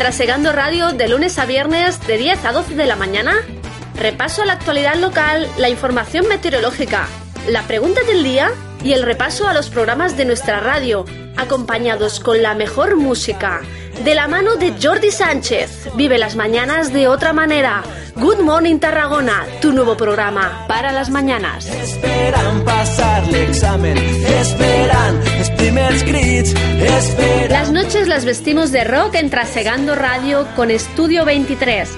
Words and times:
Trasegando 0.00 0.52
Radio 0.52 0.92
de 0.92 1.08
lunes 1.08 1.38
a 1.38 1.44
viernes 1.44 2.00
de 2.06 2.16
10 2.16 2.46
a 2.46 2.52
12 2.52 2.74
de 2.74 2.86
la 2.86 2.96
mañana. 2.96 3.34
Repaso 3.96 4.40
a 4.40 4.46
la 4.46 4.54
actualidad 4.54 4.94
local, 4.94 5.46
la 5.58 5.68
información 5.68 6.26
meteorológica, 6.26 7.06
la 7.46 7.64
pregunta 7.64 8.00
del 8.04 8.24
día 8.24 8.50
y 8.82 8.94
el 8.94 9.02
repaso 9.02 9.46
a 9.46 9.52
los 9.52 9.68
programas 9.68 10.16
de 10.16 10.24
nuestra 10.24 10.58
radio, 10.58 11.04
acompañados 11.36 12.18
con 12.18 12.40
la 12.40 12.54
mejor 12.54 12.96
música. 12.96 13.60
De 14.04 14.14
la 14.14 14.28
mano 14.28 14.56
de 14.56 14.74
Jordi 14.80 15.10
Sánchez, 15.10 15.90
vive 15.94 16.16
las 16.16 16.34
mañanas 16.34 16.90
de 16.90 17.06
otra 17.06 17.34
manera. 17.34 17.82
Good 18.16 18.38
Morning 18.38 18.78
Tarragona, 18.78 19.44
tu 19.60 19.72
nuevo 19.72 19.94
programa 19.96 20.64
para 20.66 20.90
las 20.90 21.10
mañanas. 21.10 21.66
Esperan 21.66 22.64
pasar 22.64 23.24
el 23.28 23.34
examen, 23.34 23.98
esperan 23.98 25.20
esperan... 26.82 27.50
Las 27.50 27.70
noches 27.72 28.08
las 28.08 28.24
vestimos 28.24 28.72
de 28.72 28.84
rock 28.84 29.16
en 29.16 29.28
Trasegando 29.28 29.94
Radio 29.94 30.46
con 30.56 30.70
Estudio 30.70 31.26
23. 31.26 31.90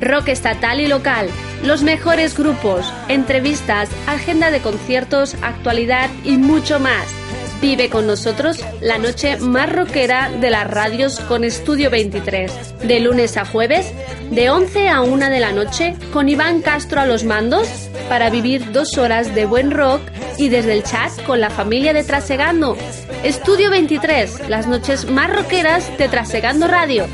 Rock 0.00 0.28
estatal 0.28 0.80
y 0.80 0.88
local, 0.88 1.28
los 1.62 1.84
mejores 1.84 2.36
grupos, 2.36 2.92
entrevistas, 3.08 3.88
agenda 4.08 4.50
de 4.50 4.60
conciertos, 4.60 5.36
actualidad 5.40 6.10
y 6.24 6.36
mucho 6.36 6.80
más. 6.80 7.23
Vive 7.64 7.88
con 7.88 8.06
nosotros 8.06 8.62
la 8.82 8.98
noche 8.98 9.38
más 9.38 9.72
rockera 9.72 10.30
de 10.30 10.50
las 10.50 10.70
radios 10.70 11.18
con 11.20 11.44
Estudio 11.44 11.88
23. 11.88 12.80
De 12.80 13.00
lunes 13.00 13.38
a 13.38 13.46
jueves, 13.46 13.90
de 14.30 14.50
11 14.50 14.90
a 14.90 15.00
1 15.00 15.30
de 15.30 15.40
la 15.40 15.50
noche, 15.50 15.96
con 16.12 16.28
Iván 16.28 16.60
Castro 16.60 17.00
a 17.00 17.06
los 17.06 17.24
mandos, 17.24 17.66
para 18.10 18.28
vivir 18.28 18.70
dos 18.72 18.98
horas 18.98 19.34
de 19.34 19.46
buen 19.46 19.70
rock 19.70 20.02
y 20.36 20.50
desde 20.50 20.74
el 20.74 20.82
chat 20.82 21.10
con 21.24 21.40
la 21.40 21.48
familia 21.48 21.94
de 21.94 22.04
Trasegando. 22.04 22.76
Estudio 23.22 23.70
23, 23.70 24.50
las 24.50 24.66
noches 24.66 25.10
más 25.10 25.34
rockeras 25.34 25.90
de 25.96 26.08
Trasegando 26.08 26.68
Radio. 26.68 27.06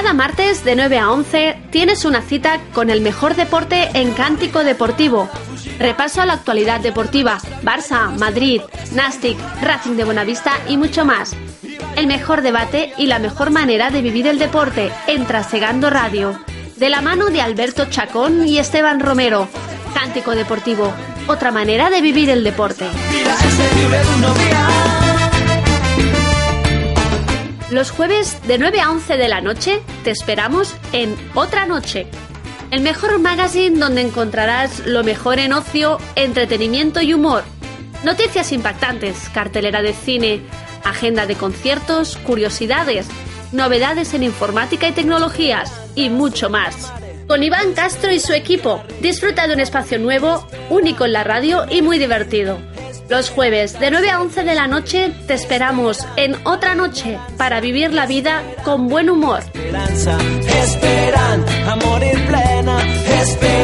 Cada 0.00 0.14
martes 0.14 0.64
de 0.64 0.76
9 0.76 0.98
a 0.98 1.10
11 1.10 1.58
tienes 1.70 2.06
una 2.06 2.22
cita 2.22 2.58
con 2.72 2.88
el 2.88 3.02
mejor 3.02 3.36
deporte 3.36 3.90
en 3.92 4.14
Cántico 4.14 4.64
Deportivo. 4.64 5.28
Repaso 5.78 6.22
a 6.22 6.24
la 6.24 6.32
actualidad 6.32 6.80
deportiva, 6.80 7.36
Barça, 7.62 8.10
Madrid, 8.18 8.62
Nastic, 8.94 9.36
Racing 9.60 9.96
de 9.96 10.04
Buenavista 10.04 10.52
y 10.68 10.78
mucho 10.78 11.04
más. 11.04 11.36
El 11.96 12.06
mejor 12.06 12.40
debate 12.40 12.94
y 12.96 13.08
la 13.08 13.18
mejor 13.18 13.50
manera 13.50 13.90
de 13.90 14.00
vivir 14.00 14.26
el 14.26 14.38
deporte 14.38 14.90
en 15.06 15.26
Trasegando 15.26 15.90
Radio. 15.90 16.40
De 16.76 16.88
la 16.88 17.02
mano 17.02 17.26
de 17.26 17.42
Alberto 17.42 17.84
Chacón 17.90 18.48
y 18.48 18.58
Esteban 18.58 19.00
Romero. 19.00 19.48
Cántico 19.92 20.34
Deportivo, 20.34 20.94
otra 21.26 21.50
manera 21.50 21.90
de 21.90 22.00
vivir 22.00 22.30
el 22.30 22.42
deporte. 22.42 22.86
Los 27.70 27.92
jueves 27.92 28.36
de 28.48 28.58
9 28.58 28.80
a 28.80 28.90
11 28.90 29.16
de 29.16 29.28
la 29.28 29.40
noche 29.40 29.80
te 30.02 30.10
esperamos 30.10 30.74
en 30.92 31.14
Otra 31.34 31.66
Noche, 31.66 32.08
el 32.72 32.80
mejor 32.80 33.16
magazine 33.20 33.78
donde 33.78 34.00
encontrarás 34.00 34.84
lo 34.86 35.04
mejor 35.04 35.38
en 35.38 35.52
ocio, 35.52 35.98
entretenimiento 36.16 37.00
y 37.00 37.14
humor. 37.14 37.44
Noticias 38.02 38.50
impactantes, 38.50 39.28
cartelera 39.32 39.82
de 39.82 39.92
cine, 39.92 40.40
agenda 40.84 41.26
de 41.26 41.36
conciertos, 41.36 42.16
curiosidades, 42.16 43.06
novedades 43.52 44.14
en 44.14 44.24
informática 44.24 44.88
y 44.88 44.92
tecnologías 44.92 45.72
y 45.94 46.10
mucho 46.10 46.50
más. 46.50 46.92
Con 47.28 47.44
Iván 47.44 47.74
Castro 47.74 48.10
y 48.10 48.18
su 48.18 48.32
equipo, 48.32 48.82
disfruta 49.00 49.46
de 49.46 49.54
un 49.54 49.60
espacio 49.60 50.00
nuevo, 50.00 50.44
único 50.70 51.04
en 51.04 51.12
la 51.12 51.22
radio 51.22 51.66
y 51.70 51.82
muy 51.82 52.00
divertido. 52.00 52.69
Los 53.10 53.28
jueves 53.28 53.78
de 53.80 53.90
9 53.90 54.08
a 54.08 54.20
11 54.20 54.44
de 54.44 54.54
la 54.54 54.68
noche 54.68 55.12
te 55.26 55.34
esperamos 55.34 56.06
en 56.14 56.36
otra 56.46 56.76
noche 56.76 57.18
para 57.36 57.60
vivir 57.60 57.92
la 57.92 58.06
vida 58.06 58.44
con 58.62 58.86
buen 58.86 59.10
humor. 59.10 59.40
Esperança, 59.40 60.16
esperan 60.62 61.44
a 61.66 61.74
morir 61.74 62.24
plena, 62.28 62.78
esperan. 63.20 63.59